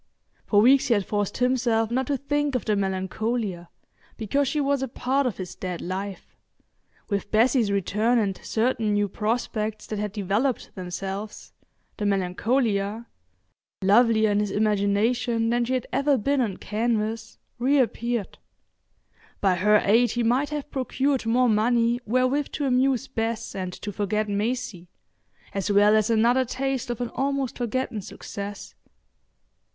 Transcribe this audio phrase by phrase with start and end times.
[0.47, 3.67] For weeks he had forced himself not to think of the Melancolia,
[4.17, 6.35] because she was a part of his dead life.
[7.09, 11.53] With Bessie's return and certain new prospects that had developed themselves,
[11.97, 18.39] the Melancolia—lovelier in his imagination than she had ever been on canvas—reappeared.
[19.39, 23.91] By her aid he might have procured more money wherewith to amuse Bess and to
[23.91, 24.87] forget Maisie,
[25.53, 28.73] as well as another taste of an almost forgotten success.